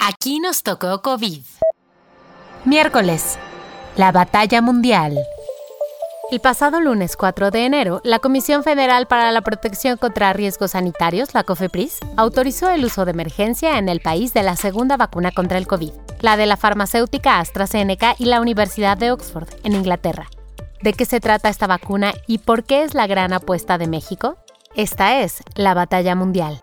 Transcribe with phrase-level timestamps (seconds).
[0.00, 1.42] Aquí nos tocó COVID.
[2.64, 3.38] Miércoles.
[3.96, 5.18] La batalla mundial.
[6.30, 11.34] El pasado lunes 4 de enero, la Comisión Federal para la Protección contra Riesgos Sanitarios,
[11.34, 15.58] la COFEPRIS, autorizó el uso de emergencia en el país de la segunda vacuna contra
[15.58, 20.28] el COVID, la de la farmacéutica AstraZeneca y la Universidad de Oxford, en Inglaterra.
[20.82, 24.36] ¿De qué se trata esta vacuna y por qué es la gran apuesta de México?
[24.76, 26.60] Esta es la batalla mundial.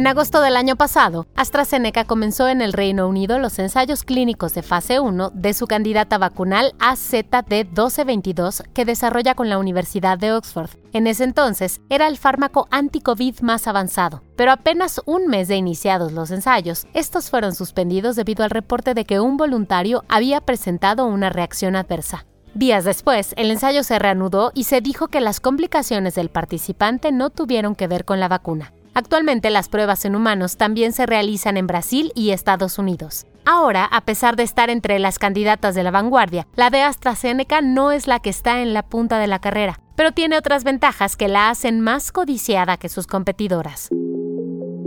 [0.00, 4.62] En agosto del año pasado, AstraZeneca comenzó en el Reino Unido los ensayos clínicos de
[4.62, 10.70] fase 1 de su candidata vacunal AZD1222 que desarrolla con la Universidad de Oxford.
[10.94, 16.12] En ese entonces era el fármaco anti-COVID más avanzado, pero apenas un mes de iniciados
[16.12, 21.28] los ensayos, estos fueron suspendidos debido al reporte de que un voluntario había presentado una
[21.28, 22.24] reacción adversa.
[22.54, 27.28] Días después, el ensayo se reanudó y se dijo que las complicaciones del participante no
[27.28, 28.72] tuvieron que ver con la vacuna.
[28.94, 33.26] Actualmente las pruebas en humanos también se realizan en Brasil y Estados Unidos.
[33.44, 37.92] Ahora, a pesar de estar entre las candidatas de la vanguardia, la de AstraZeneca no
[37.92, 41.28] es la que está en la punta de la carrera, pero tiene otras ventajas que
[41.28, 43.88] la hacen más codiciada que sus competidoras.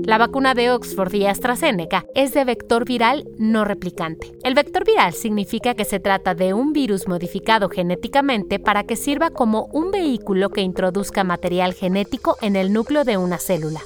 [0.05, 4.33] La vacuna de Oxford y AstraZeneca es de vector viral no replicante.
[4.43, 9.29] El vector viral significa que se trata de un virus modificado genéticamente para que sirva
[9.29, 13.79] como un vehículo que introduzca material genético en el núcleo de una célula.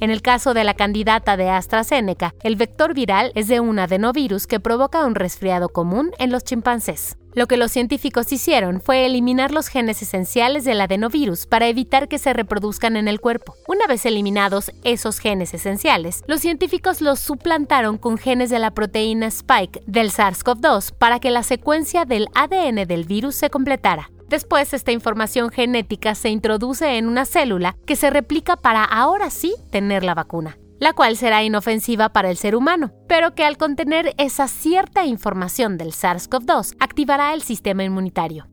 [0.00, 4.46] En el caso de la candidata de AstraZeneca, el vector viral es de un adenovirus
[4.46, 7.16] que provoca un resfriado común en los chimpancés.
[7.34, 12.18] Lo que los científicos hicieron fue eliminar los genes esenciales del adenovirus para evitar que
[12.18, 13.54] se reproduzcan en el cuerpo.
[13.66, 19.26] Una vez eliminados esos genes esenciales, los científicos los suplantaron con genes de la proteína
[19.26, 24.10] Spike del SARS-CoV-2 para que la secuencia del ADN del virus se completara.
[24.28, 29.54] Después, esta información genética se introduce en una célula que se replica para ahora sí
[29.70, 34.14] tener la vacuna, la cual será inofensiva para el ser humano, pero que al contener
[34.18, 38.46] esa cierta información del SARS-CoV-2 activará el sistema inmunitario.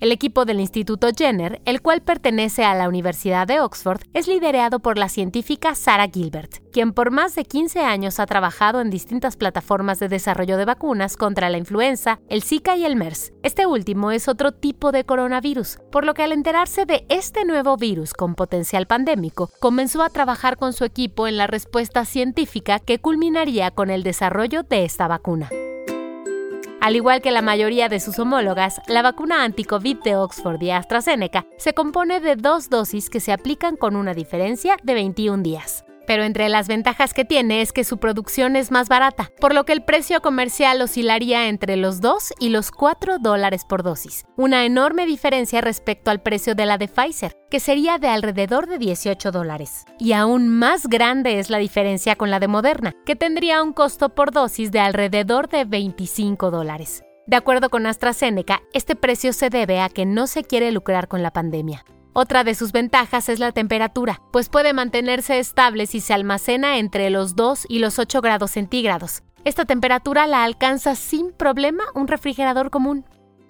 [0.00, 4.80] El equipo del Instituto Jenner, el cual pertenece a la Universidad de Oxford, es liderado
[4.80, 9.36] por la científica Sarah Gilbert, quien por más de 15 años ha trabajado en distintas
[9.36, 13.32] plataformas de desarrollo de vacunas contra la influenza, el Zika y el MERS.
[13.42, 17.76] Este último es otro tipo de coronavirus, por lo que al enterarse de este nuevo
[17.76, 22.98] virus con potencial pandémico, comenzó a trabajar con su equipo en la respuesta científica que
[22.98, 25.48] culminaría con el desarrollo de esta vacuna.
[26.84, 31.46] Al igual que la mayoría de sus homólogas, la vacuna anti-COVID de Oxford y AstraZeneca
[31.56, 35.83] se compone de dos dosis que se aplican con una diferencia de 21 días.
[36.06, 39.64] Pero entre las ventajas que tiene es que su producción es más barata, por lo
[39.64, 44.64] que el precio comercial oscilaría entre los 2 y los 4 dólares por dosis, una
[44.64, 49.30] enorme diferencia respecto al precio de la de Pfizer, que sería de alrededor de 18
[49.30, 49.84] dólares.
[49.98, 54.14] Y aún más grande es la diferencia con la de Moderna, que tendría un costo
[54.14, 57.02] por dosis de alrededor de 25 dólares.
[57.26, 61.22] De acuerdo con AstraZeneca, este precio se debe a que no se quiere lucrar con
[61.22, 61.84] la pandemia.
[62.16, 67.10] Otra de sus ventajas es la temperatura, pues puede mantenerse estable si se almacena entre
[67.10, 69.24] los 2 y los 8 grados centígrados.
[69.44, 73.04] Esta temperatura la alcanza sin problema un refrigerador común.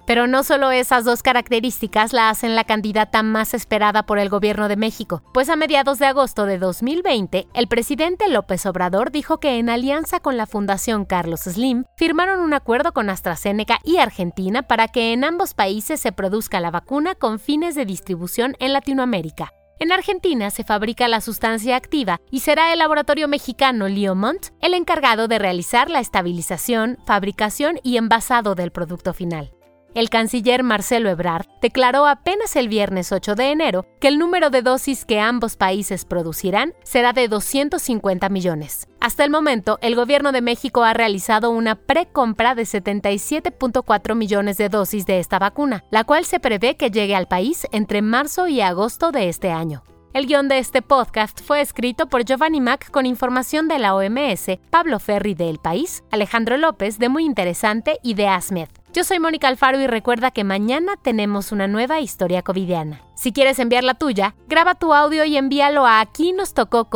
[0.07, 4.69] Pero no solo esas dos características la hacen la candidata más esperada por el gobierno
[4.69, 9.59] de México, pues a mediados de agosto de 2020, el presidente López Obrador dijo que
[9.59, 14.89] en alianza con la Fundación Carlos Slim, firmaron un acuerdo con AstraZeneca y Argentina para
[14.89, 19.53] que en ambos países se produzca la vacuna con fines de distribución en Latinoamérica.
[19.81, 25.27] En Argentina se fabrica la sustancia activa y será el laboratorio mexicano Liomont el encargado
[25.27, 29.51] de realizar la estabilización, fabricación y envasado del producto final.
[29.95, 34.61] El canciller Marcelo Ebrard declaró apenas el viernes 8 de enero que el número de
[34.61, 38.89] dosis que ambos países producirán será de 250 millones.
[39.01, 44.69] Hasta el momento, el gobierno de México ha realizado una precompra de 77.4 millones de
[44.69, 48.63] dosis de esta vacuna, la cual se prevé que llegue al país entre marzo y
[48.63, 49.85] agosto de este año.
[50.13, 54.59] El guion de este podcast fue escrito por Giovanni Mac con información de la OMS,
[54.71, 58.69] Pablo Ferri de El País, Alejandro López de Muy Interesante y de ASMED.
[58.95, 63.01] Yo soy Mónica Alfaro y recuerda que mañana tenemos una nueva historia covidiana.
[63.17, 66.89] Si quieres enviar la tuya, graba tu audio y envíalo a aquí nos tocó.